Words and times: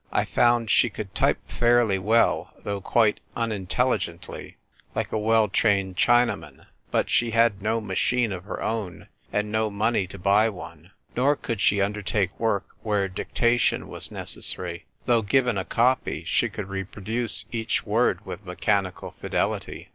I 0.11 0.25
found 0.25 0.71
she 0.71 0.89
could 0.89 1.13
type 1.13 1.37
fairly 1.47 1.99
well, 1.99 2.55
though 2.63 2.81
quite 2.81 3.19
unintelligently, 3.35 4.57
like 4.95 5.11
a 5.11 5.19
well 5.19 5.47
trained 5.47 5.95
Chinaman; 5.95 6.65
but 6.89 7.07
she 7.07 7.29
had 7.29 7.61
no 7.61 7.79
machine 7.79 8.33
of 8.33 8.45
her 8.45 8.63
own, 8.63 9.09
and 9.31 9.51
no 9.51 9.69
money 9.69 10.07
to 10.07 10.17
buy 10.17 10.49
one; 10.49 10.89
nor 11.15 11.35
could 11.35 11.61
she 11.61 11.81
undertake 11.81 12.39
work 12.39 12.65
where 12.81 13.07
dictation 13.07 13.87
was 13.87 14.09
necessary; 14.11 14.85
though, 15.05 15.21
given 15.21 15.55
a 15.55 15.65
copy, 15.65 16.23
she 16.23 16.49
could 16.49 16.69
reproduce 16.69 17.45
each 17.51 17.85
word 17.85 18.25
with 18.25 18.43
mechanical 18.43 19.11
fidelity. 19.19 19.89